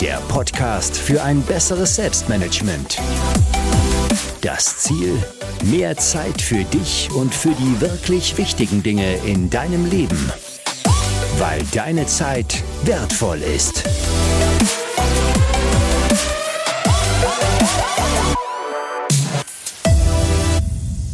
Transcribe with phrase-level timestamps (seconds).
[0.00, 2.98] der Podcast für ein besseres Selbstmanagement.
[4.40, 5.16] Das Ziel?
[5.64, 10.32] Mehr Zeit für dich und für die wirklich wichtigen Dinge in deinem Leben.
[11.38, 13.84] Weil deine Zeit wertvoll ist.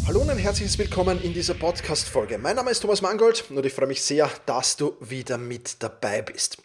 [0.06, 2.38] Hallo und ein herzliches Willkommen in dieser Podcast-Folge.
[2.38, 6.22] Mein Name ist Thomas Mangold und ich freue mich sehr, dass du wieder mit dabei
[6.22, 6.58] bist.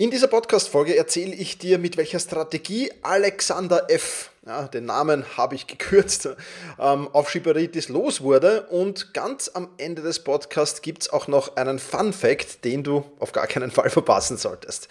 [0.00, 5.54] In dieser Podcast-Folge erzähle ich dir, mit welcher Strategie Alexander F., ja, den Namen habe
[5.54, 6.26] ich gekürzt,
[6.78, 8.62] ähm, auf Schiberitis los wurde.
[8.68, 13.32] Und ganz am Ende des Podcasts gibt es auch noch einen Fun-Fact, den du auf
[13.32, 14.88] gar keinen Fall verpassen solltest.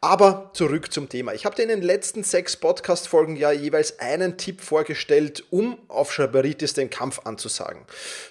[0.00, 1.34] Aber zurück zum Thema.
[1.34, 6.12] Ich habe dir in den letzten sechs Podcast-Folgen ja jeweils einen Tipp vorgestellt, um auf
[6.12, 7.84] Schreiber-Itis den Kampf anzusagen.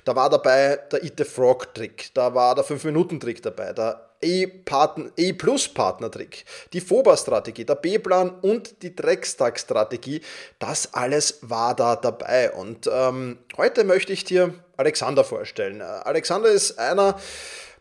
[0.05, 6.81] Da war dabei der Eat the Frog-Trick, da war der 5-Minuten-Trick dabei, der E-Plus-Partner-Trick, die
[6.81, 10.21] FOBA-Strategie, der B-Plan und die Dreckstag-Strategie.
[10.59, 12.51] Das alles war da dabei.
[12.51, 15.81] Und ähm, heute möchte ich dir Alexander vorstellen.
[15.81, 17.19] Alexander ist einer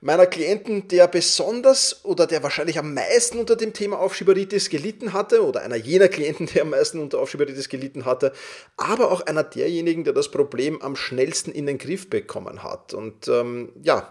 [0.02, 5.46] meiner Klienten, der besonders oder der wahrscheinlich am meisten unter dem Thema Aufschieberitis gelitten hatte
[5.46, 8.32] oder einer jener Klienten, der am meisten unter Aufschieberitis gelitten hatte,
[8.76, 12.94] aber auch einer derjenigen, der das Problem am schnellsten in den Griff bekommen hat.
[12.94, 14.10] Und ähm, ja,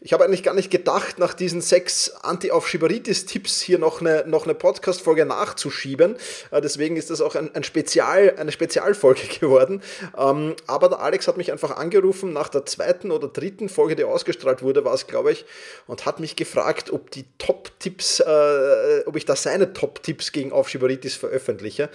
[0.00, 4.54] ich habe eigentlich gar nicht gedacht, nach diesen sechs Anti-Aufschieberitis-Tipps hier noch eine, noch eine
[4.54, 6.16] Podcast-Folge nachzuschieben.
[6.52, 9.82] Äh, deswegen ist das auch ein, ein Spezial, eine Spezialfolge geworden.
[10.16, 14.04] Ähm, aber der Alex hat mich einfach angerufen nach der zweiten oder dritten Folge, die
[14.04, 15.44] ausgestrahlt wurde, war es, glaube ich,
[15.86, 21.16] und hat mich gefragt, ob die Top-Tipps, äh, ob ich da seine Top-Tipps gegen Aufschieberitis
[21.16, 21.88] veröffentliche.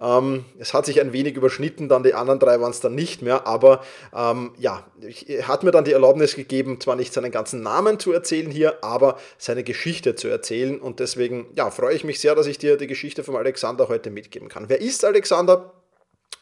[0.00, 3.22] Ähm, es hat sich ein wenig überschnitten, dann die anderen drei waren es dann nicht
[3.22, 3.82] mehr, aber
[4.14, 4.86] ähm, ja,
[5.26, 8.82] er hat mir dann die Erlaubnis gegeben, zwar nicht seinen ganzen Namen zu erzählen hier,
[8.82, 10.80] aber seine Geschichte zu erzählen.
[10.80, 14.10] Und deswegen ja, freue ich mich sehr, dass ich dir die Geschichte von Alexander heute
[14.10, 14.68] mitgeben kann.
[14.68, 15.72] Wer ist Alexander?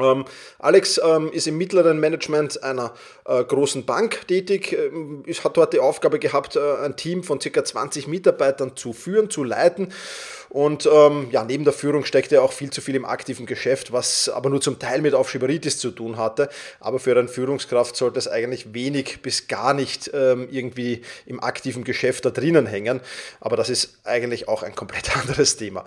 [0.00, 0.26] Ähm,
[0.59, 2.94] Alex ähm, ist im mittleren Management einer
[3.25, 7.65] äh, großen Bank tätig, ähm, hat dort die Aufgabe gehabt, äh, ein Team von ca.
[7.65, 9.92] 20 Mitarbeitern zu führen, zu leiten
[10.50, 13.92] und ähm, ja, neben der Führung steckte er auch viel zu viel im aktiven Geschäft,
[13.92, 16.48] was aber nur zum Teil mit Aufschieberitis zu tun hatte.
[16.80, 21.84] Aber für eine Führungskraft sollte es eigentlich wenig bis gar nicht ähm, irgendwie im aktiven
[21.84, 23.00] Geschäft da drinnen hängen.
[23.41, 25.84] Aber das ist eigentlich auch ein komplett anderes Thema.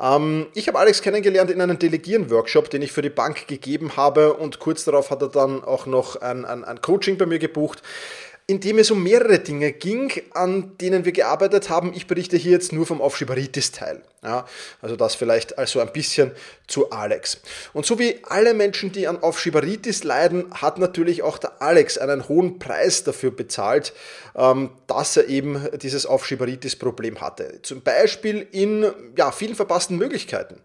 [0.00, 4.34] Ähm, ich habe Alex kennengelernt in einem Delegieren-Workshop, den ich für die Bank gegeben habe
[4.34, 7.82] und kurz darauf hat er dann auch noch ein, ein, ein Coaching bei mir gebucht.
[8.46, 11.92] In dem es um mehrere Dinge ging, an denen wir gearbeitet haben.
[11.94, 14.02] Ich berichte hier jetzt nur vom Aufschieberitis-Teil.
[14.24, 14.46] Ja,
[14.80, 16.30] also das vielleicht also ein bisschen
[16.68, 17.40] zu Alex.
[17.72, 22.28] Und so wie alle Menschen, die an Aufschieberitis leiden, hat natürlich auch der Alex einen
[22.28, 23.92] hohen Preis dafür bezahlt,
[24.36, 27.62] ähm, dass er eben dieses Aufschieberitis-Problem hatte.
[27.62, 28.86] Zum Beispiel in
[29.16, 30.60] ja, vielen verpassten Möglichkeiten.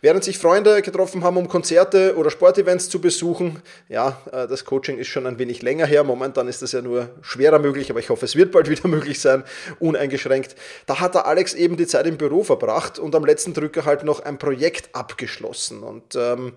[0.00, 4.98] Während sich Freunde getroffen haben, um Konzerte oder Sportevents zu besuchen, ja, äh, das Coaching
[4.98, 6.02] ist schon ein wenig länger her.
[6.02, 9.20] Momentan ist das ja nur schwerer möglich, aber ich hoffe, es wird bald wieder möglich
[9.20, 9.44] sein,
[9.78, 10.56] uneingeschränkt.
[10.86, 14.04] Da hat der Alex eben die Zeit im Büro verbracht und am letzten Drücker halt
[14.04, 15.82] noch ein Projekt abgeschlossen.
[15.82, 16.52] Und ähm,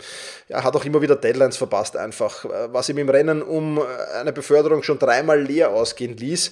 [0.48, 3.82] ja, hat auch immer wieder Deadlines verpasst, einfach, äh, was ihm im Rennen um
[4.20, 6.52] eine Beförderung schon dreimal leer ausgehen ließ.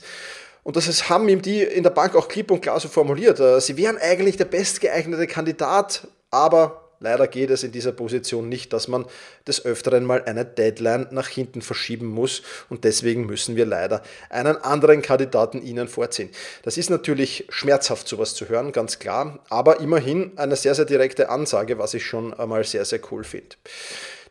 [0.64, 3.40] Und das haben ihm die in der Bank auch klipp und klar so formuliert.
[3.40, 8.74] Äh, sie wären eigentlich der bestgeeignete Kandidat, aber Leider geht es in dieser Position nicht,
[8.74, 9.06] dass man
[9.48, 14.58] des Öfteren mal eine Deadline nach hinten verschieben muss und deswegen müssen wir leider einen
[14.58, 16.30] anderen Kandidaten Ihnen vorziehen.
[16.64, 21.30] Das ist natürlich schmerzhaft, sowas zu hören, ganz klar, aber immerhin eine sehr, sehr direkte
[21.30, 23.56] Ansage, was ich schon einmal sehr, sehr cool finde.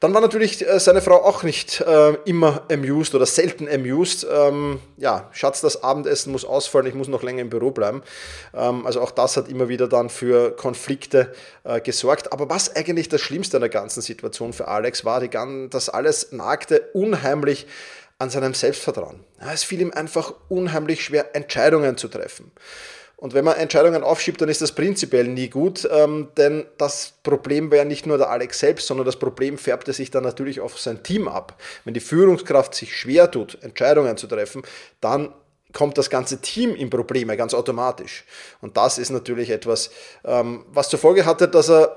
[0.01, 4.27] Dann war natürlich äh, seine Frau auch nicht äh, immer amused oder selten amused.
[4.31, 8.03] Ähm, ja, Schatz, das Abendessen muss ausfallen, ich muss noch länger im Büro bleiben.
[8.55, 11.33] Ähm, also auch das hat immer wieder dann für Konflikte
[11.65, 12.33] äh, gesorgt.
[12.33, 15.31] Aber was eigentlich das Schlimmste an der ganzen Situation für Alex war, die,
[15.71, 17.67] das alles nagte unheimlich
[18.19, 19.25] an seinem Selbstvertrauen.
[19.41, 22.51] Ja, es fiel ihm einfach unheimlich schwer, Entscheidungen zu treffen.
[23.17, 27.71] Und wenn man Entscheidungen aufschiebt, dann ist das prinzipiell nie gut, ähm, denn das Problem
[27.71, 31.03] wäre nicht nur der Alex selbst, sondern das Problem färbte sich dann natürlich auf sein
[31.03, 31.61] Team ab.
[31.85, 34.63] Wenn die Führungskraft sich schwer tut, Entscheidungen zu treffen,
[35.01, 35.33] dann
[35.73, 38.25] kommt das ganze Team in Probleme ganz automatisch.
[38.61, 39.91] Und das ist natürlich etwas,
[40.25, 41.97] ähm, was zur Folge hatte, dass er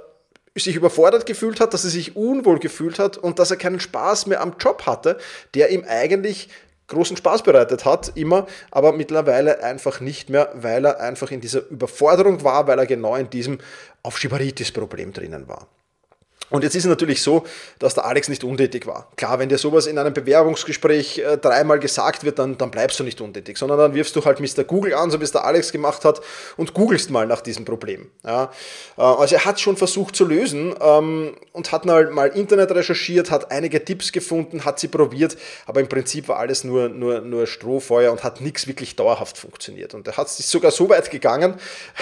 [0.55, 4.25] sich überfordert gefühlt hat, dass er sich unwohl gefühlt hat und dass er keinen Spaß
[4.27, 5.17] mehr am Job hatte,
[5.53, 6.49] der ihm eigentlich
[6.89, 11.67] großen Spaß bereitet hat, immer, aber mittlerweile einfach nicht mehr, weil er einfach in dieser
[11.69, 13.59] Überforderung war, weil er genau in diesem
[14.03, 15.67] Aufschieberitis-Problem drinnen war.
[16.49, 17.43] Und jetzt ist es natürlich so,
[17.77, 19.11] dass der Alex nicht untätig war.
[19.15, 23.03] Klar, wenn dir sowas in einem Bewerbungsgespräch äh, dreimal gesagt wird, dann, dann bleibst du
[23.03, 24.63] nicht untätig, sondern dann wirfst du halt Mr.
[24.63, 26.21] Google an, so wie es der Alex gemacht hat,
[26.57, 28.09] und googelst mal nach diesem Problem.
[28.25, 28.51] Ja,
[28.97, 33.29] äh, also er hat schon versucht zu lösen ähm, und hat mal, mal Internet recherchiert,
[33.29, 35.37] hat einige Tipps gefunden, hat sie probiert,
[35.67, 39.93] aber im Prinzip war alles nur, nur, nur Strohfeuer und hat nichts wirklich dauerhaft funktioniert.
[39.93, 41.55] Und er hat sich sogar so weit gegangen,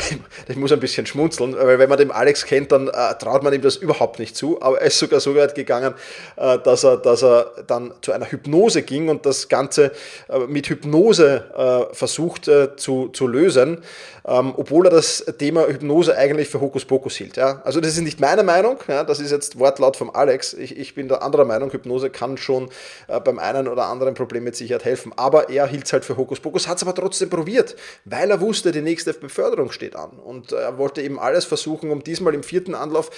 [0.47, 3.53] ich muss ein bisschen schmunzeln, weil wenn man den Alex kennt, dann äh, traut man
[3.53, 5.93] ihm das überhaupt nicht zu, aber er ist sogar so weit gegangen,
[6.37, 9.91] äh, dass er, dass er dann zu einer Hypnose ging und das Ganze
[10.29, 11.43] äh, mit Hypnose
[11.91, 13.83] äh, versucht zu, zu lösen,
[14.25, 17.37] ähm, obwohl er das Thema Hypnose eigentlich für Hokuspokus hielt.
[17.37, 20.53] Also das ist nicht meine Meinung, das ist jetzt Wortlaut vom Alex.
[20.53, 22.69] Ich, ich bin der anderer Meinung, Hypnose kann schon
[23.07, 26.67] beim einen oder anderen Problem mit Sicherheit helfen, aber er hielt es halt für Hokuspokus,
[26.67, 27.75] hat es aber trotzdem probiert,
[28.05, 32.03] weil er wusste, die nächste Beförderung steht an und er wollte eben alles versuchen, um
[32.03, 33.09] diesmal im vierten Anlauf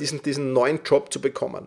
[0.00, 1.66] diesen, diesen neuen Job zu bekommen.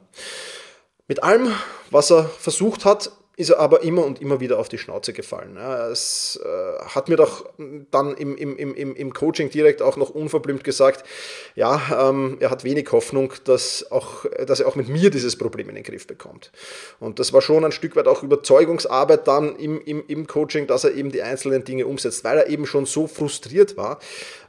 [1.08, 1.54] Mit allem,
[1.92, 5.58] was er versucht hat, ist er aber immer und immer wieder auf die Schnauze gefallen.
[5.58, 7.50] Es äh, hat mir doch
[7.90, 11.04] dann im, im, im, im Coaching direkt auch noch unverblümt gesagt,
[11.56, 15.68] ja, ähm, er hat wenig Hoffnung, dass, auch, dass er auch mit mir dieses Problem
[15.70, 16.52] in den Griff bekommt.
[17.00, 20.84] Und das war schon ein Stück weit auch Überzeugungsarbeit dann im, im, im Coaching, dass
[20.84, 24.00] er eben die einzelnen Dinge umsetzt, weil er eben schon so frustriert war.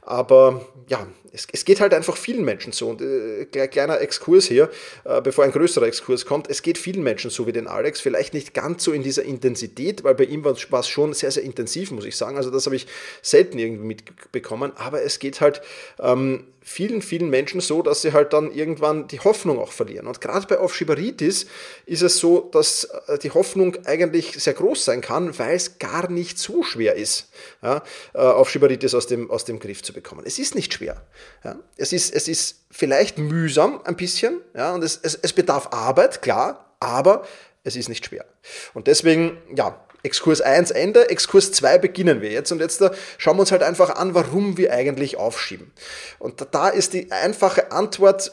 [0.03, 2.89] Aber ja, es, es geht halt einfach vielen Menschen so.
[2.89, 4.69] Und äh, kleiner Exkurs hier,
[5.03, 6.49] äh, bevor ein größerer Exkurs kommt.
[6.49, 8.01] Es geht vielen Menschen so wie den Alex.
[8.01, 11.43] Vielleicht nicht ganz so in dieser Intensität, weil bei ihm war es schon sehr, sehr
[11.43, 12.37] intensiv, muss ich sagen.
[12.37, 12.87] Also das habe ich
[13.21, 14.71] selten irgendwie mitbekommen.
[14.75, 15.61] Aber es geht halt
[15.99, 20.07] ähm, vielen, vielen Menschen so, dass sie halt dann irgendwann die Hoffnung auch verlieren.
[20.07, 21.45] Und gerade bei Aufschieberitis
[21.85, 26.09] ist es so, dass äh, die Hoffnung eigentlich sehr groß sein kann, weil es gar
[26.09, 27.29] nicht so schwer ist,
[27.61, 27.83] ja,
[28.15, 30.23] äh, Aufschieberitis aus dem, aus dem Griff zu bekommen.
[30.25, 31.05] Es ist nicht schwer.
[31.43, 31.59] Ja.
[31.77, 36.23] Es, ist, es ist vielleicht mühsam ein bisschen ja, und es, es, es bedarf Arbeit,
[36.23, 37.25] klar, aber
[37.65, 38.25] es ist nicht schwer.
[38.73, 43.37] Und deswegen, ja, Exkurs 1 Ende, Exkurs 2 beginnen wir jetzt und jetzt da schauen
[43.37, 45.73] wir uns halt einfach an, warum wir eigentlich aufschieben.
[46.19, 48.31] Und da ist die einfache Antwort,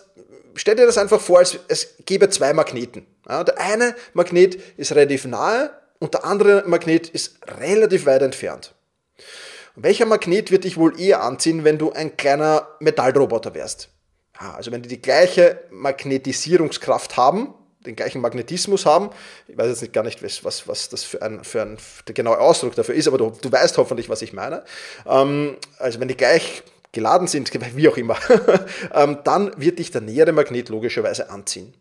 [0.54, 3.06] stell dir das einfach vor, als es gäbe zwei Magneten.
[3.26, 8.74] Ja, der eine Magnet ist relativ nahe und der andere Magnet ist relativ weit entfernt.
[9.74, 13.88] welcher Magnet wird dich wohl eher anziehen, wenn du ein kleiner Metallroboter wärst?
[14.38, 17.54] Ja, also wenn die die gleiche Magnetisierungskraft haben,
[17.86, 19.10] den gleichen Magnetismus haben.
[19.48, 22.38] Ich weiß jetzt nicht, gar nicht, was, was das für ein, für ein der genaue
[22.38, 24.64] Ausdruck dafür ist, aber du, du weißt hoffentlich, was ich meine.
[25.06, 26.62] Ähm, also wenn die gleich
[26.92, 28.16] geladen sind, wie auch immer,
[28.94, 31.74] ähm, dann wird dich der nähere Magnet logischerweise anziehen.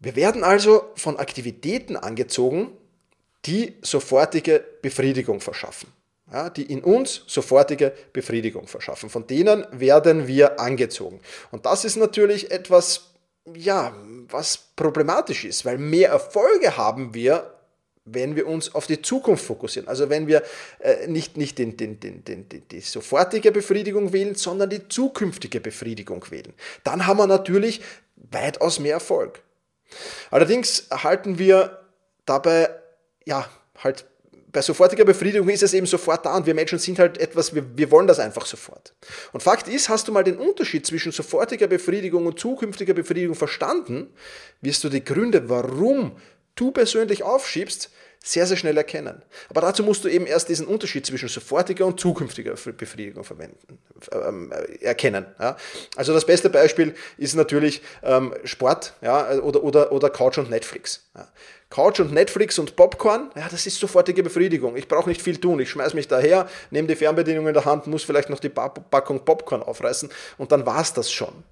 [0.00, 2.72] Wir werden also von Aktivitäten angezogen,
[3.44, 5.92] die sofortige Befriedigung verschaffen.
[6.32, 9.10] Ja, die in uns sofortige Befriedigung verschaffen.
[9.10, 11.20] Von denen werden wir angezogen.
[11.50, 13.09] Und das ist natürlich etwas,
[13.54, 13.94] ja,
[14.28, 17.54] was problematisch ist, weil mehr Erfolge haben wir,
[18.04, 19.88] wenn wir uns auf die Zukunft fokussieren.
[19.88, 20.42] Also wenn wir
[20.80, 26.24] äh, nicht, nicht den, den, den, den, die sofortige Befriedigung wählen, sondern die zukünftige Befriedigung
[26.30, 26.54] wählen.
[26.84, 27.82] Dann haben wir natürlich
[28.16, 29.42] weitaus mehr Erfolg.
[30.30, 31.80] Allerdings erhalten wir
[32.24, 32.70] dabei,
[33.24, 33.48] ja,
[33.82, 34.06] halt
[34.52, 37.64] bei sofortiger Befriedigung ist es eben sofort da und wir Menschen sind halt etwas, wir,
[37.76, 38.94] wir wollen das einfach sofort.
[39.32, 44.12] Und Fakt ist, hast du mal den Unterschied zwischen sofortiger Befriedigung und zukünftiger Befriedigung verstanden,
[44.60, 46.12] wirst du die Gründe, warum
[46.56, 47.90] du persönlich aufschiebst,
[48.22, 49.22] sehr, sehr schnell erkennen.
[49.48, 53.78] Aber dazu musst du eben erst diesen Unterschied zwischen sofortiger und zukünftiger Befriedigung verwenden,
[54.12, 55.26] ähm, erkennen.
[55.38, 55.56] Ja.
[55.96, 61.08] Also das beste Beispiel ist natürlich ähm, Sport ja, oder, oder, oder Couch und Netflix.
[61.16, 61.28] Ja.
[61.70, 64.76] Couch und Netflix und Popcorn, ja, das ist sofortige Befriedigung.
[64.76, 65.60] Ich brauche nicht viel tun.
[65.60, 69.24] Ich schmeiß mich daher, nehme die Fernbedienung in der Hand, muss vielleicht noch die Packung
[69.24, 71.44] Popcorn aufreißen und dann war es das schon.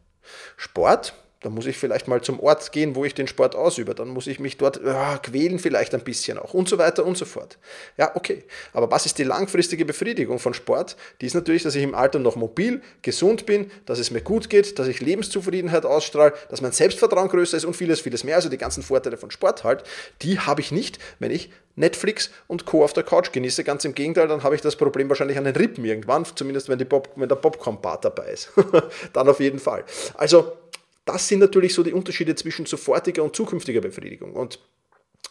[0.56, 3.94] Sport, da muss ich vielleicht mal zum Ort gehen, wo ich den Sport ausübe.
[3.94, 7.16] Dann muss ich mich dort ja, quälen, vielleicht ein bisschen auch und so weiter und
[7.16, 7.58] so fort.
[7.96, 8.44] Ja, okay.
[8.72, 10.96] Aber was ist die langfristige Befriedigung von Sport?
[11.20, 14.50] Die ist natürlich, dass ich im Alter noch mobil, gesund bin, dass es mir gut
[14.50, 18.34] geht, dass ich Lebenszufriedenheit ausstrahle, dass mein Selbstvertrauen größer ist und vieles, vieles mehr.
[18.34, 19.84] Also die ganzen Vorteile von Sport halt,
[20.22, 22.82] die habe ich nicht, wenn ich Netflix und Co.
[22.82, 23.62] auf der Couch genieße.
[23.62, 26.78] Ganz im Gegenteil, dann habe ich das Problem wahrscheinlich an den Rippen irgendwann, zumindest wenn,
[26.78, 28.50] die Pop, wenn der Popcorn-Bar dabei ist.
[29.12, 29.84] dann auf jeden Fall.
[30.14, 30.52] Also
[31.08, 34.34] das sind natürlich so die Unterschiede zwischen sofortiger und zukünftiger Befriedigung.
[34.34, 34.60] Und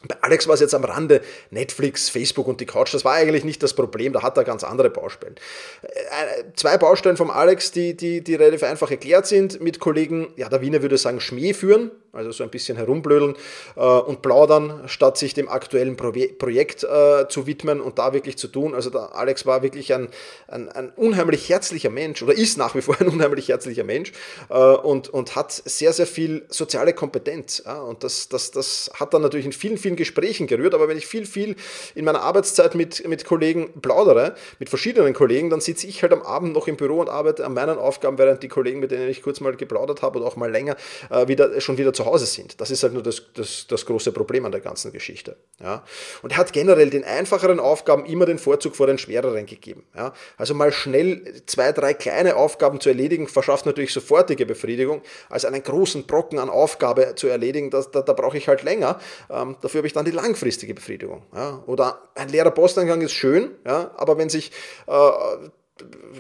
[0.07, 2.93] bei Alex war es jetzt am Rande Netflix, Facebook und die Couch.
[2.93, 5.35] Das war eigentlich nicht das Problem, da hat er ganz andere Baustellen.
[5.81, 10.49] Äh, zwei Baustellen vom Alex, die, die, die relativ einfach erklärt sind, mit Kollegen, ja,
[10.49, 13.35] der Wiener würde sagen, Schmäh führen also so ein bisschen herumblödeln
[13.75, 16.07] äh, und plaudern, statt sich dem aktuellen Pro
[16.39, 18.73] Projekt äh, zu widmen und da wirklich zu tun.
[18.73, 20.07] Also der Alex war wirklich ein,
[20.47, 24.13] ein, ein, unheimlich herzlicher Mensch oder ist nach wie vor ein unheimlich herzlicher Mensch
[24.49, 27.61] äh, und, und hat sehr, sehr viel soziale Kompetenz.
[27.65, 27.81] Ja?
[27.81, 31.05] Und das, das, das hat dann natürlich in vielen, vielen Gesprächen gerührt, aber wenn ich
[31.05, 31.55] viel, viel
[31.93, 36.21] in meiner Arbeitszeit mit, mit Kollegen plaudere, mit verschiedenen Kollegen, dann sitze ich halt am
[36.21, 39.21] Abend noch im Büro und arbeite an meinen Aufgaben, während die Kollegen, mit denen ich
[39.21, 40.77] kurz mal geplaudert habe oder auch mal länger,
[41.09, 42.59] äh, wieder, schon wieder zu Hause sind.
[42.59, 45.37] Das ist halt nur das, das, das große Problem an der ganzen Geschichte.
[45.61, 45.83] Ja.
[46.23, 49.85] Und er hat generell den einfacheren Aufgaben immer den Vorzug vor den schwereren gegeben.
[49.95, 50.13] Ja.
[50.37, 55.61] Also mal schnell zwei, drei kleine Aufgaben zu erledigen, verschafft natürlich sofortige Befriedigung, als einen
[55.61, 58.99] großen Brocken an Aufgabe zu erledigen, das, da, da brauche ich halt länger.
[59.29, 61.23] Ähm, dafür habe ich dann die langfristige Befriedigung.
[61.35, 61.63] Ja.
[61.67, 64.51] Oder ein leerer Posteingang ist schön, ja, aber wenn sich
[64.87, 65.09] äh,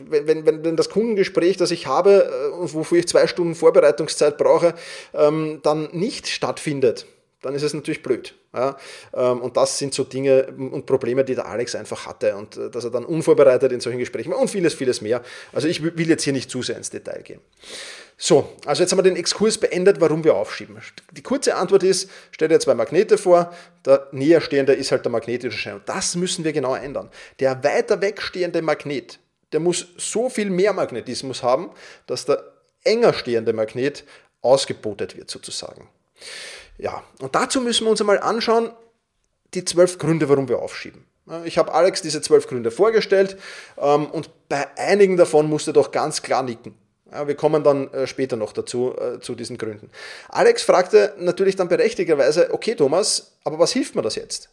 [0.09, 4.73] wenn, wenn, wenn das Kundengespräch, das ich habe, äh, wofür ich zwei Stunden Vorbereitungszeit brauche,
[5.13, 7.05] ähm, dann nicht stattfindet,
[7.41, 8.33] dann ist es natürlich blöd.
[8.53, 8.77] Ja?
[9.13, 12.69] Ähm, und das sind so Dinge und Probleme, die der Alex einfach hatte und äh,
[12.69, 15.21] dass er dann unvorbereitet in solchen Gesprächen war und vieles, vieles mehr.
[15.53, 17.39] Also ich will jetzt hier nicht zu sehr ins Detail gehen.
[18.19, 20.77] So, also jetzt haben wir den Exkurs beendet, warum wir aufschieben.
[21.11, 23.53] Die kurze Antwort ist, stell dir zwei Magnete vor,
[23.85, 25.75] der näher stehende ist halt der magnetische Schein.
[25.75, 27.11] Und das müssen wir genau ändern.
[27.39, 29.19] Der weiter wegstehende Magnet,
[29.51, 31.71] der muss so viel mehr Magnetismus haben,
[32.05, 32.43] dass der
[32.83, 34.03] enger stehende Magnet
[34.41, 35.89] ausgebotet wird sozusagen.
[36.77, 38.71] Ja, und dazu müssen wir uns einmal anschauen,
[39.53, 41.05] die zwölf Gründe, warum wir aufschieben.
[41.43, 43.37] Ich habe Alex diese zwölf Gründe vorgestellt
[43.77, 46.75] ähm, und bei einigen davon musste doch ganz klar nicken.
[47.25, 49.89] wir kommen dann äh, später noch dazu, äh, zu diesen Gründen.
[50.29, 54.49] Alex fragte natürlich dann berechtigterweise, okay Thomas, aber was hilft mir das jetzt?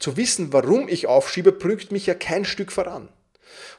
[0.00, 3.08] Zu wissen, warum ich aufschiebe, bringt mich ja kein Stück voran.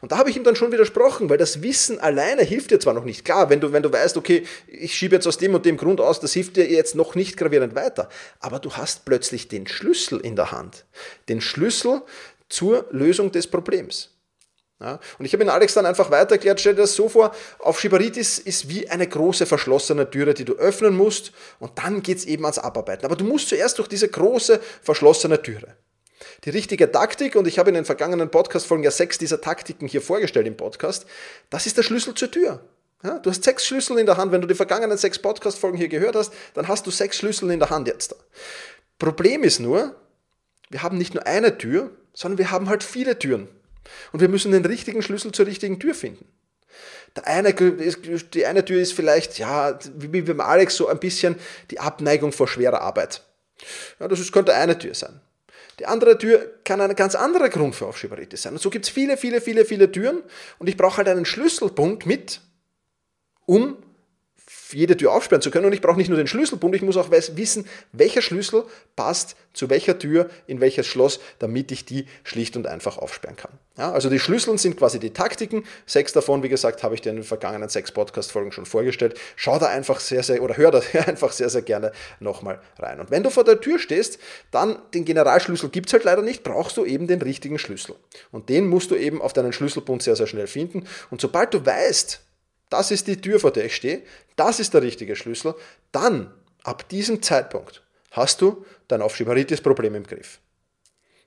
[0.02, 2.94] Und da habe ich ihm dann schon widersprochen, weil das Wissen alleine hilft dir zwar
[2.94, 3.26] noch nicht.
[3.26, 6.02] Klar, wenn du, wenn du weißt, okay, ich schiebe jetzt aus dem und dem Grund
[6.02, 8.10] aus, das hilft dir jetzt noch nicht gravierend weiter.
[8.40, 10.86] Aber du hast plötzlich den Schlüssel in der Hand.
[11.28, 12.02] Den Schlüssel
[12.50, 14.10] zur Lösung des Problems.
[14.82, 17.36] Ja, und ich habe ihn Alex dann einfach weiter erklärt, stell dir das so vor,
[17.60, 22.26] Aufschieberitis ist wie eine große verschlossene Türe, die du öffnen musst und dann geht es
[22.26, 23.06] eben ans Abarbeiten.
[23.06, 25.76] Aber du musst zuerst durch diese große verschlossene Türe.
[26.44, 30.02] Die richtige Taktik, und ich habe in den vergangenen Podcast-Folgen ja sechs dieser Taktiken hier
[30.02, 31.06] vorgestellt im Podcast,
[31.50, 32.62] das ist der Schlüssel zur Tür.
[33.04, 34.34] Ja, du hast sechs Schlüssel in der Hand.
[34.34, 37.60] Wenn du die vergangenen sechs Podcast-Folgen hier gehört hast, dann hast du sechs Schlüssel in
[37.60, 38.16] der Hand jetzt.
[38.98, 39.96] Problem ist nur,
[40.70, 43.48] wir haben nicht nur eine Tür, sondern wir haben halt viele Türen.
[44.12, 46.28] Und wir müssen den richtigen Schlüssel zur richtigen Tür finden.
[47.16, 51.40] Der eine, die eine Tür ist vielleicht, ja, wie beim Alex, so ein bisschen
[51.72, 53.24] die Abneigung vor schwerer Arbeit.
[54.00, 55.22] Ja, das könnte eine Tür sein.
[55.80, 58.54] Die andere Tür kann ein ganz anderer Grund für Aufschieberitis sein.
[58.54, 60.22] Und so gibt es viele, viele, viele, viele Türen
[60.60, 62.42] und ich brauche halt einen Schlüsselpunkt mit,
[63.46, 63.78] um
[64.72, 65.66] jede Tür aufsperren zu können.
[65.66, 68.64] Und ich brauche nicht nur den Schlüsselbund, ich muss auch wissen, welcher Schlüssel
[68.96, 73.52] passt zu welcher Tür, in welches Schloss, damit ich die schlicht und einfach aufsperren kann.
[73.78, 75.64] Ja, also die Schlüsseln sind quasi die Taktiken.
[75.86, 79.20] Sechs davon, wie gesagt, habe ich dir in den vergangenen sechs Podcast-Folgen schon vorgestellt.
[79.36, 83.00] Schau da einfach sehr, sehr, oder hör da einfach sehr, sehr gerne nochmal rein.
[83.00, 84.20] Und wenn du vor der Tür stehst,
[84.52, 87.96] dann den Generalschlüssel gibt es halt leider nicht, brauchst du eben den richtigen Schlüssel.
[88.32, 90.86] Und den musst du eben auf deinen Schlüsselbund sehr, sehr schnell finden.
[91.10, 92.22] Und sobald du weißt,
[92.70, 94.04] das ist die Tür, vor der ich stehe,
[94.36, 95.56] das ist der richtige Schlüssel,
[95.92, 96.34] dann,
[96.64, 100.40] ab diesem Zeitpunkt, hast du dein Aufschieberitis-Problem im Griff.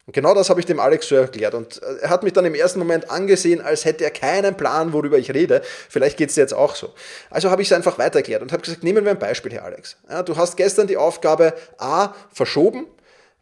[0.05, 1.55] Und genau das habe ich dem Alex so erklärt.
[1.55, 4.93] Und äh, er hat mich dann im ersten Moment angesehen, als hätte er keinen Plan,
[4.93, 5.63] worüber ich rede.
[5.89, 6.93] Vielleicht geht es dir jetzt auch so.
[7.31, 9.65] Also habe ich es einfach weiter erklärt und habe gesagt, nehmen wir ein Beispiel hier,
[9.65, 9.97] Alex.
[10.09, 12.87] Ja, du hast gestern die Aufgabe A verschoben,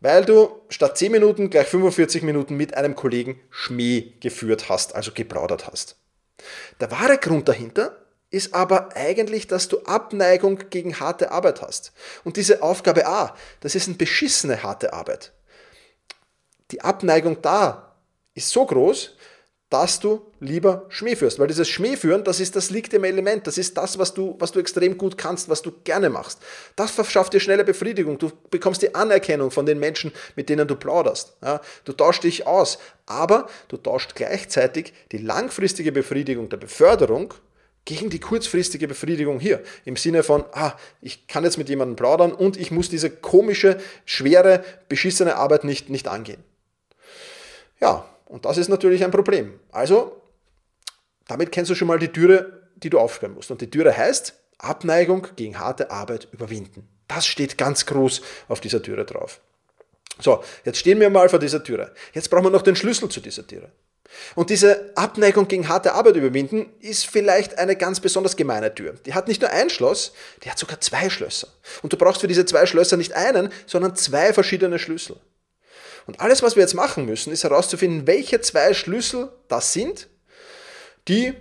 [0.01, 5.13] weil du statt 10 Minuten gleich 45 Minuten mit einem Kollegen Schmäh geführt hast, also
[5.13, 5.97] geplaudert hast.
[6.81, 7.97] Der wahre Grund dahinter
[8.31, 11.93] ist aber eigentlich, dass du Abneigung gegen harte Arbeit hast.
[12.25, 15.33] Und diese Aufgabe A, das ist eine beschissene harte Arbeit.
[16.71, 17.97] Die Abneigung da
[18.35, 19.17] ist so groß,
[19.71, 21.39] dass du lieber Schmäh führst.
[21.39, 24.51] Weil dieses Schmähführen, das ist das liegt im Element, das ist das, was du, was
[24.51, 26.41] du extrem gut kannst, was du gerne machst.
[26.75, 28.19] Das verschafft dir schnelle Befriedigung.
[28.19, 31.37] Du bekommst die Anerkennung von den Menschen, mit denen du plauderst.
[31.43, 37.33] Ja, du tauschst dich aus, aber du tauscht gleichzeitig die langfristige Befriedigung der Beförderung
[37.85, 39.63] gegen die kurzfristige Befriedigung hier.
[39.85, 43.81] Im Sinne von, ah, ich kann jetzt mit jemandem plaudern und ich muss diese komische,
[44.05, 46.43] schwere, beschissene Arbeit nicht, nicht angehen.
[47.81, 49.59] Ja, und das ist natürlich ein Problem.
[49.73, 50.23] Also,
[51.27, 53.51] damit kennst du schon mal die Türe, die du aufsperren musst.
[53.51, 56.89] Und die Türe heißt Abneigung gegen harte Arbeit überwinden.
[57.09, 59.41] Das steht ganz groß auf dieser Türe drauf.
[60.21, 61.93] So, jetzt stehen wir mal vor dieser Türe.
[62.13, 63.73] Jetzt brauchen wir noch den Schlüssel zu dieser Türe.
[64.37, 68.95] Und diese Abneigung gegen harte Arbeit überwinden ist vielleicht eine ganz besonders gemeine Tür.
[69.07, 70.13] Die hat nicht nur ein Schloss,
[70.45, 71.49] die hat sogar zwei Schlösser.
[71.83, 75.17] Und du brauchst für diese zwei Schlösser nicht einen, sondern zwei verschiedene Schlüssel.
[76.07, 80.09] Und alles, was wir jetzt machen müssen, ist herauszufinden, welche zwei Schlüssel das sind.
[81.09, 81.35] Die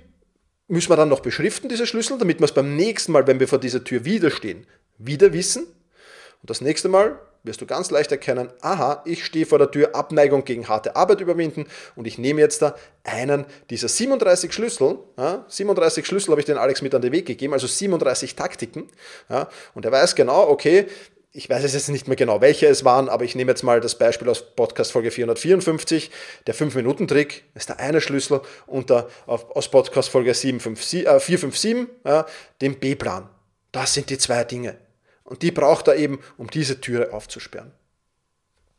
[0.67, 3.47] müssen wir dann noch beschriften, diese Schlüssel, damit wir es beim nächsten Mal, wenn wir
[3.47, 5.63] vor dieser Tür wieder stehen, wieder wissen.
[5.63, 9.95] Und das nächste Mal wirst du ganz leicht erkennen, aha, ich stehe vor der Tür,
[9.95, 15.45] Abneigung gegen harte Arbeit überwinden und ich nehme jetzt da einen dieser 37 Schlüssel, ja,
[15.47, 18.89] 37 Schlüssel habe ich den Alex mit an den Weg gegeben, also 37 Taktiken
[19.29, 20.87] ja, und er weiß genau, okay,
[21.31, 23.79] ich weiß es jetzt nicht mehr genau, welche es waren, aber ich nehme jetzt mal
[23.79, 26.09] das Beispiel aus Podcast Folge 454.
[26.47, 32.25] Der 5-Minuten-Trick ist der eine Schlüssel und der, aus Podcast Folge 757, äh, 457 ja,
[32.61, 33.29] den B-Plan.
[33.71, 34.77] Das sind die zwei Dinge.
[35.23, 37.71] Und die braucht er eben, um diese Türe aufzusperren.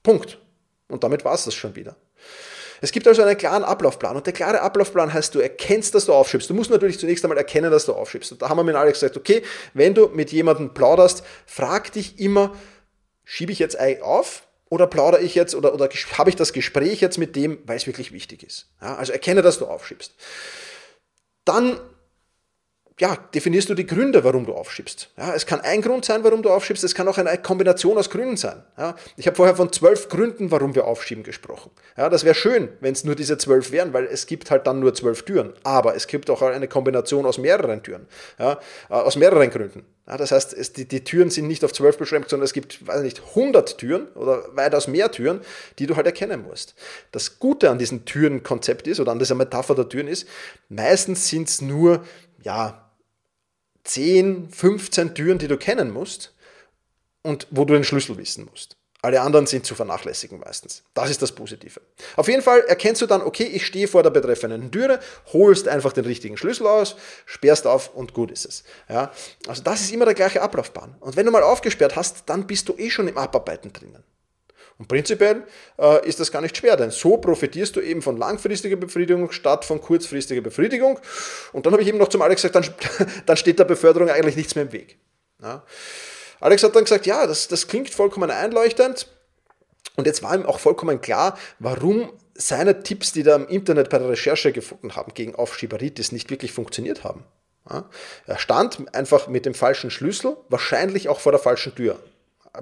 [0.03, 0.39] Punkt.
[0.89, 1.95] Und damit war es das schon wieder.
[2.81, 6.13] Es gibt also einen klaren Ablaufplan und der klare Ablaufplan heißt, du erkennst, dass du
[6.13, 6.49] aufschiebst.
[6.49, 8.33] Du musst natürlich zunächst einmal erkennen, dass du aufschiebst.
[8.33, 9.43] Und da haben wir mit Alex gesagt, okay,
[9.75, 12.55] wenn du mit jemandem plauderst, frag dich immer,
[13.25, 17.19] schiebe ich jetzt auf oder plaudere ich jetzt oder, oder habe ich das Gespräch jetzt
[17.19, 18.67] mit dem, weil es wirklich wichtig ist.
[18.81, 20.15] Ja, also erkenne, dass du aufschiebst.
[21.45, 21.79] Dann
[23.01, 25.09] ja, definierst du die Gründe, warum du aufschiebst.
[25.17, 28.11] Ja, es kann ein Grund sein, warum du aufschiebst, es kann auch eine Kombination aus
[28.11, 28.63] Gründen sein.
[28.77, 31.71] Ja, ich habe vorher von zwölf Gründen, warum wir aufschieben, gesprochen.
[31.97, 34.81] Ja, das wäre schön, wenn es nur diese zwölf wären, weil es gibt halt dann
[34.81, 35.55] nur zwölf Türen.
[35.63, 38.07] Aber es gibt auch eine Kombination aus mehreren Türen,
[38.39, 38.61] ja,
[38.91, 39.87] äh, aus mehreren Gründen.
[40.07, 42.87] Ja, das heißt, es, die, die, Türen sind nicht auf zwölf beschränkt, sondern es gibt,
[42.87, 45.41] weiß nicht, 100 Türen oder weitaus mehr Türen,
[45.79, 46.75] die du halt erkennen musst.
[47.13, 50.29] Das Gute an diesem Türenkonzept ist oder an dieser Metapher der Türen ist,
[50.69, 52.05] meistens sind es nur,
[52.43, 52.90] ja,
[53.85, 56.35] 10, 15 Türen, die du kennen musst
[57.23, 58.77] und wo du den Schlüssel wissen musst.
[59.03, 60.83] Alle anderen sind zu vernachlässigen meistens.
[60.93, 61.81] Das ist das Positive.
[62.17, 65.01] Auf jeden Fall erkennst du dann, okay, ich stehe vor der betreffenden Türe,
[65.33, 68.63] holst einfach den richtigen Schlüssel aus, sperrst auf und gut ist es.
[68.91, 69.11] Ja,
[69.47, 70.97] also das ist immer der gleiche Ablaufbahn.
[71.01, 74.05] Und wenn du mal aufgesperrt hast, dann bist du eh schon im Abarbeiten drinnen.
[74.81, 75.45] Und prinzipiell
[75.79, 79.67] äh, ist das gar nicht schwer, denn so profitierst du eben von langfristiger Befriedigung statt
[79.67, 80.99] von kurzfristiger Befriedigung.
[81.53, 82.55] Und dann habe ich eben noch zum Alex gesagt,
[82.99, 84.99] dann, dann steht der Beförderung eigentlich nichts mehr im Weg.
[85.43, 85.63] Ja.
[86.41, 89.07] Alex hat dann gesagt, ja, das, das klingt vollkommen einleuchtend.
[89.97, 93.99] Und jetzt war ihm auch vollkommen klar, warum seine Tipps, die er im Internet bei
[93.99, 97.25] der Recherche gefunden haben gegen Aufschieberitis, nicht wirklich funktioniert haben.
[97.69, 97.85] Ja.
[98.27, 102.01] Er stand einfach mit dem falschen Schlüssel, wahrscheinlich auch vor der falschen Tür.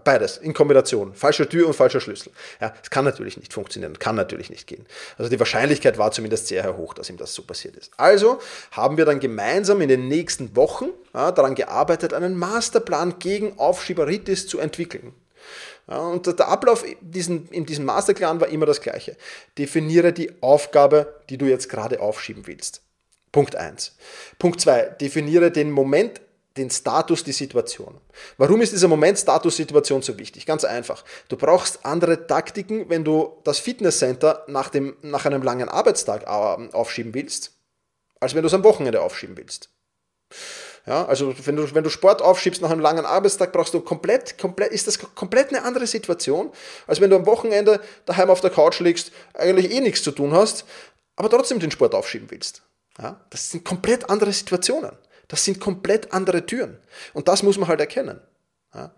[0.05, 1.15] Beides in Kombination.
[1.15, 2.31] Falsche Tür und falscher Schlüssel.
[2.61, 4.85] Ja, es kann natürlich nicht funktionieren, kann natürlich nicht gehen.
[5.17, 7.93] Also die Wahrscheinlichkeit war zumindest sehr hoch, dass ihm das so passiert ist.
[7.97, 8.39] Also
[8.73, 14.47] haben wir dann gemeinsam in den nächsten Wochen ja, daran gearbeitet, einen Masterplan gegen Aufschieberitis
[14.47, 15.15] zu entwickeln.
[15.89, 19.17] Ja, und der Ablauf diesen, in diesem Masterplan war immer das gleiche.
[19.57, 22.83] Definiere die Aufgabe, die du jetzt gerade aufschieben willst.
[23.33, 23.97] Punkt 1.
[24.39, 24.97] Punkt 2.
[25.01, 26.21] Definiere den Moment
[26.59, 28.01] den Status, die Situation.
[28.37, 30.45] Warum ist dieser Moment Status-Situation so wichtig?
[30.45, 31.05] Ganz einfach.
[31.29, 36.27] Du brauchst andere Taktiken, wenn du das Fitnesscenter nach, dem, nach einem langen Arbeitstag äh,
[36.27, 37.53] aufschieben willst,
[38.21, 39.71] als wenn du es am Wochenende aufschieben willst.
[40.87, 44.39] Ja, also wenn du, wenn du Sport aufschiebst nach einem langen Arbeitstag, brauchst du komplett,
[44.39, 46.51] komplett, ist das komplett eine andere Situation,
[46.87, 50.33] als wenn du am Wochenende daheim auf der Couch liegst, eigentlich eh nichts zu tun
[50.33, 50.65] hast,
[51.17, 52.63] aber trotzdem den Sport aufschieben willst.
[53.01, 54.93] Ja, das sind komplett andere Situationen.
[55.29, 56.79] Das sind komplett andere Türen.
[57.13, 58.21] Und das muss man halt erkennen.
[58.75, 58.93] Ja.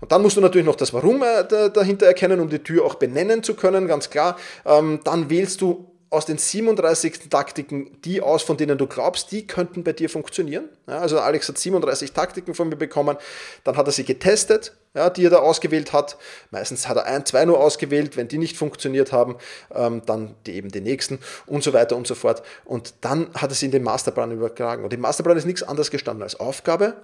[0.00, 2.96] Und dann musst du natürlich noch das Warum äh, dahinter erkennen, um die Tür auch
[2.96, 4.36] benennen zu können, ganz klar.
[4.64, 9.46] Ähm, dann wählst du aus den 37 Taktiken die aus, von denen du glaubst, die
[9.46, 10.68] könnten bei dir funktionieren.
[10.86, 13.16] Ja, also Alex hat 37 Taktiken von mir bekommen,
[13.64, 16.16] dann hat er sie getestet, ja, die er da ausgewählt hat.
[16.50, 19.36] Meistens hat er ein, zwei nur ausgewählt, wenn die nicht funktioniert haben,
[19.74, 22.42] ähm, dann die eben die nächsten und so weiter und so fort.
[22.64, 24.84] Und dann hat er sie in den Masterplan übertragen.
[24.84, 26.94] Und im Masterplan ist nichts anderes gestanden als Aufgabe,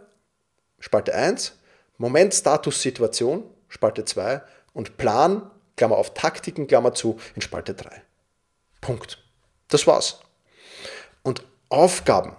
[0.78, 1.58] Spalte 1,
[1.98, 4.40] Moment, Status, Situation, Spalte 2
[4.72, 8.02] und Plan, Klammer auf Taktiken, Klammer zu, in Spalte 3.
[8.80, 9.18] Punkt.
[9.68, 10.20] Das war's.
[11.22, 12.36] Und Aufgaben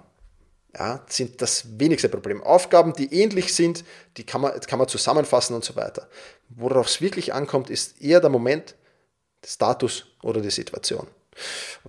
[0.78, 2.42] ja, sind das wenigste Problem.
[2.44, 3.84] Aufgaben, die ähnlich sind,
[4.18, 6.08] die kann man, kann man zusammenfassen und so weiter.
[6.50, 8.76] Worauf es wirklich ankommt, ist eher der Moment,
[9.44, 11.08] der Status oder die Situation.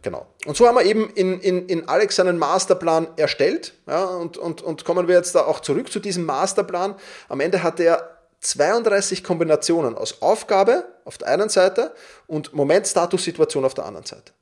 [0.03, 0.27] Genau.
[0.47, 3.75] Und so haben wir eben in, in, in Alex seinen Masterplan erstellt.
[3.87, 6.95] Ja, und, und, und kommen wir jetzt da auch zurück zu diesem Masterplan.
[7.29, 11.95] Am Ende hat er 32 Kombinationen aus Aufgabe auf der einen Seite
[12.27, 14.33] und Moment, Status, Situation auf der anderen Seite.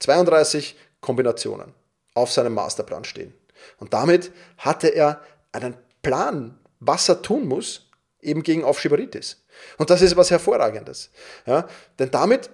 [0.00, 1.74] 32 Kombinationen
[2.14, 3.34] auf seinem Masterplan stehen.
[3.78, 5.20] Und damit hatte er
[5.52, 9.44] einen Plan, was er tun muss, eben gegen Aufschieberitis.
[9.76, 11.10] Und das ist was Hervorragendes.
[11.46, 11.66] Ja,
[11.98, 12.50] denn damit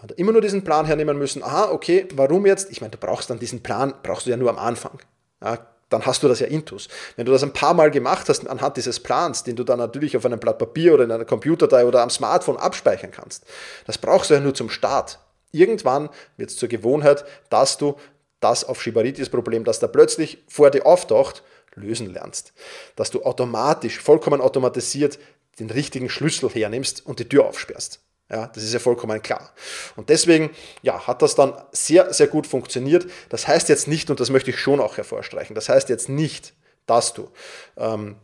[0.00, 1.42] hat er immer nur diesen Plan hernehmen müssen.
[1.42, 2.70] Aha, okay, warum jetzt?
[2.70, 4.98] Ich meine, du brauchst dann diesen Plan, brauchst du ja nur am Anfang.
[5.42, 5.58] Ja,
[5.88, 6.88] dann hast du das ja intus.
[7.16, 10.16] Wenn du das ein paar Mal gemacht hast anhand dieses Plans, den du dann natürlich
[10.16, 13.44] auf einem Blatt Papier oder in einer Computerdatei oder am Smartphone abspeichern kannst,
[13.86, 15.18] das brauchst du ja nur zum Start.
[15.52, 17.96] Irgendwann wird es zur Gewohnheit, dass du
[18.40, 21.42] das auf Schibaritis-Problem, das da plötzlich vor dir auftaucht,
[21.74, 22.52] lösen lernst.
[22.96, 25.18] Dass du automatisch, vollkommen automatisiert
[25.58, 28.00] den richtigen Schlüssel hernimmst und die Tür aufsperrst.
[28.30, 29.54] Ja, das ist ja vollkommen klar.
[29.96, 30.50] Und deswegen
[30.82, 33.06] ja, hat das dann sehr, sehr gut funktioniert.
[33.30, 36.52] Das heißt jetzt nicht, und das möchte ich schon auch hervorstreichen, das heißt jetzt nicht,
[36.86, 37.30] dass du
[37.76, 38.16] ähm,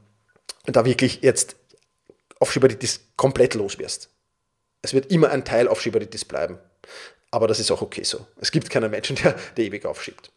[0.66, 1.56] da wirklich jetzt
[2.38, 4.10] auf Schibaritis komplett los wirst.
[4.82, 6.58] Es wird immer ein Teil auf Schibaritis bleiben.
[7.34, 8.24] Aber das ist auch okay so.
[8.40, 10.30] Es gibt keinen Menschen, der, der ewig aufschiebt.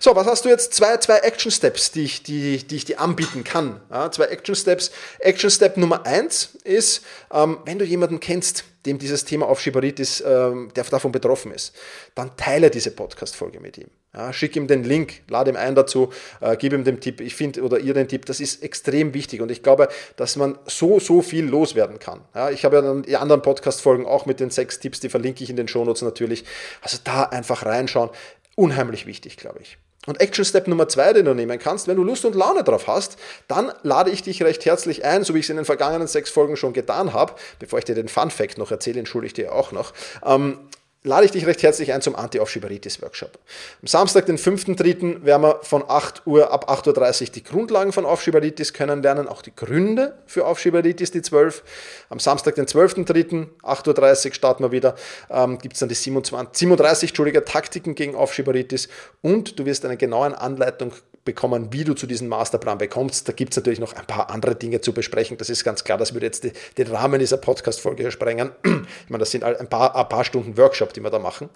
[0.00, 0.74] So, was hast du jetzt?
[0.74, 3.80] Zwei, zwei Action Steps, die ich, die, die ich dir anbieten kann.
[3.90, 4.90] Ja, zwei Action Steps.
[5.20, 10.72] Action Step Nummer eins ist, ähm, wenn du jemanden kennst, dem dieses Thema Aufschieberitis, ähm,
[10.74, 11.72] der davon betroffen ist,
[12.14, 13.88] dann teile diese Podcast-Folge mit ihm.
[14.12, 17.34] Ja, schick ihm den Link, lade ihm ein dazu, äh, gib ihm den Tipp, ich
[17.34, 20.98] finde, oder ihr den Tipp, das ist extrem wichtig und ich glaube, dass man so,
[20.98, 22.22] so viel loswerden kann.
[22.34, 25.44] Ja, ich habe ja dann die anderen Podcast-Folgen auch mit den sechs Tipps, die verlinke
[25.44, 26.44] ich in den Shownotes natürlich.
[26.82, 28.10] Also da einfach reinschauen,
[28.56, 29.78] unheimlich wichtig, glaube ich.
[30.06, 32.88] Und Action Step Nummer zwei, den du nehmen kannst, wenn du Lust und Laune drauf
[32.88, 36.08] hast, dann lade ich dich recht herzlich ein, so wie ich es in den vergangenen
[36.08, 39.34] sechs Folgen schon getan habe, bevor ich dir den Fun Fact noch erzähle, entschuldige ich
[39.34, 39.92] dir auch noch.
[40.24, 40.58] Ähm,
[41.04, 43.38] lade ich dich recht herzlich ein zum Anti-Aufschieberitis-Workshop.
[43.80, 48.06] Am Samstag, den 5.3., werden wir von 8 Uhr ab 8.30 Uhr die Grundlagen von
[48.06, 51.62] Aufschieberitis kennenlernen, auch die Gründe für Aufschieberitis, die 12.
[52.08, 54.94] Am Samstag, den 12.3., 8.30 Uhr starten wir wieder,
[55.30, 58.88] ähm, gibt es dann die 27, 37 Entschuldige, Taktiken gegen Aufschieberitis
[59.22, 60.92] und du wirst eine genaue Anleitung
[61.24, 63.28] bekommen, wie du zu diesem Masterplan bekommst.
[63.28, 65.36] Da gibt es natürlich noch ein paar andere Dinge zu besprechen.
[65.36, 68.50] Das ist ganz klar, das würde jetzt die, den Rahmen dieser Podcast-Folge sprengen.
[69.04, 71.48] Ich meine, das sind ein paar, ein paar Stunden Workshop, die wir da machen.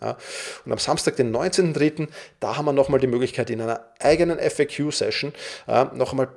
[0.65, 2.09] Und am Samstag, den 19.03.,
[2.41, 5.33] da haben wir nochmal die Möglichkeit, in einer eigenen FAQ-Session
[5.95, 6.29] nochmal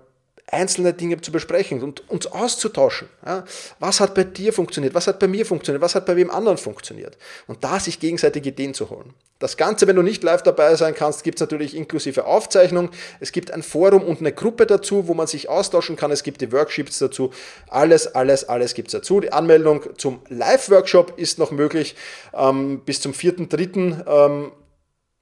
[0.51, 3.09] einzelne Dinge zu besprechen und uns auszutauschen.
[3.25, 3.43] Ja,
[3.79, 4.93] was hat bei dir funktioniert?
[4.93, 5.81] Was hat bei mir funktioniert?
[5.81, 7.17] Was hat bei wem anderen funktioniert?
[7.47, 9.13] Und da sich gegenseitig Ideen zu holen.
[9.39, 12.89] Das Ganze, wenn du nicht live dabei sein kannst, gibt es natürlich inklusive Aufzeichnung.
[13.21, 16.11] Es gibt ein Forum und eine Gruppe dazu, wo man sich austauschen kann.
[16.11, 17.31] Es gibt die Workshops dazu.
[17.69, 19.21] Alles, alles, alles gibt es dazu.
[19.21, 21.95] Die Anmeldung zum Live-Workshop ist noch möglich
[22.33, 24.05] ähm, bis zum 4.3.
[24.05, 24.51] Ähm,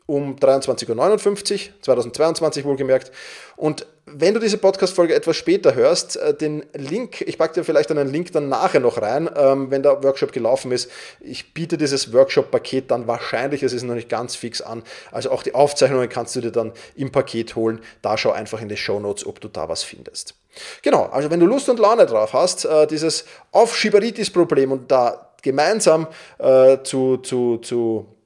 [0.07, 3.11] um 23.59 Uhr, 2022 wohlgemerkt.
[3.57, 7.91] Und wenn du diese Podcast-Folge etwas später hörst, äh, den Link, ich packe dir vielleicht
[7.91, 10.89] einen Link dann nachher noch rein, ähm, wenn der Workshop gelaufen ist.
[11.19, 14.81] Ich biete dieses Workshop-Paket dann wahrscheinlich, es ist noch nicht ganz fix an.
[15.11, 17.81] Also auch die Aufzeichnungen kannst du dir dann im Paket holen.
[18.01, 20.35] Da schau einfach in die Show Notes, ob du da was findest.
[20.83, 26.07] Genau, also wenn du Lust und Laune drauf hast, äh, dieses Aufschieberitis-Problem und da gemeinsam
[26.39, 28.16] äh, zu, zu, zu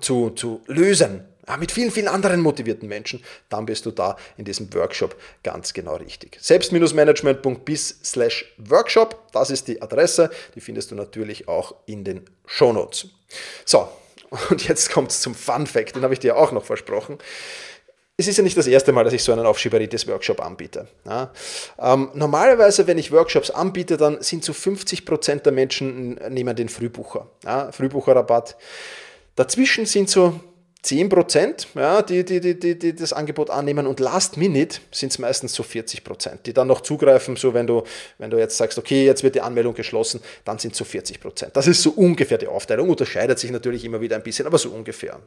[0.00, 1.24] zu, zu lösen,
[1.58, 5.96] mit vielen, vielen anderen motivierten Menschen, dann bist du da in diesem Workshop ganz genau
[5.96, 6.38] richtig.
[6.40, 13.08] Selbst-management.bis slash Workshop, das ist die Adresse, die findest du natürlich auch in den Shownotes.
[13.64, 13.88] So,
[14.50, 17.18] und jetzt kommt es zum Fun Fact, den habe ich dir auch noch versprochen
[18.20, 20.86] es ist ja nicht das erste Mal, dass ich so einen Aufschieberitis-Workshop anbiete.
[21.06, 21.32] Ja.
[21.78, 27.28] Ähm, normalerweise, wenn ich Workshops anbiete, dann sind so 50% der Menschen nehmen den Frühbucher,
[27.44, 28.56] ja, Frühbucherrabatt.
[29.40, 30.38] Dazwischen sind so
[30.84, 35.54] 10%, ja, die, die, die, die, das Angebot annehmen und Last Minute sind es meistens
[35.54, 37.82] so 40%, die dann noch zugreifen, so wenn du,
[38.18, 41.52] wenn du jetzt sagst, okay, jetzt wird die Anmeldung geschlossen, dann sind es so 40%.
[41.54, 44.68] Das ist so ungefähr die Aufteilung, unterscheidet sich natürlich immer wieder ein bisschen, aber so
[44.68, 45.18] ungefähr.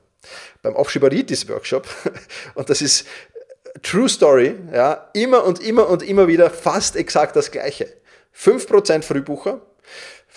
[0.61, 1.87] Beim Aufschieberitis-Workshop,
[2.53, 3.07] und das ist
[3.81, 7.91] True Story, ja, immer und immer und immer wieder fast exakt das Gleiche.
[8.37, 9.61] 5% Frühbucher,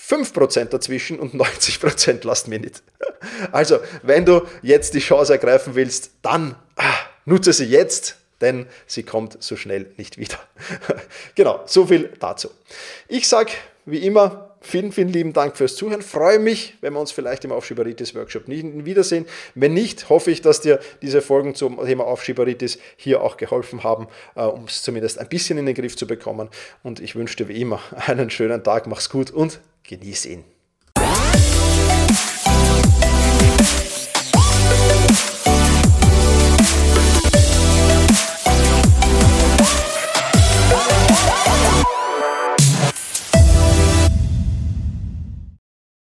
[0.08, 2.80] 5% dazwischen und 90% Last Minute.
[3.50, 9.02] Also, wenn du jetzt die Chance ergreifen willst, dann ah, nutze sie jetzt, denn sie
[9.02, 10.38] kommt so schnell nicht wieder.
[11.34, 12.50] genau, so viel dazu.
[13.08, 13.52] Ich sage
[13.84, 16.02] wie immer vielen, vielen lieben Dank fürs Zuhören.
[16.02, 19.26] Freue mich, wenn wir uns vielleicht im Aufschieberitis-Workshop wiedersehen.
[19.54, 24.08] Wenn nicht, hoffe ich, dass dir diese Folgen zum Thema Aufschieberitis hier auch geholfen haben,
[24.34, 26.48] äh, um es zumindest ein bisschen in den Griff zu bekommen.
[26.82, 30.44] Und ich wünsche dir wie immer einen schönen Tag, mach's gut und genieß ihn.